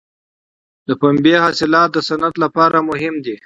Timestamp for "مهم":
2.89-3.15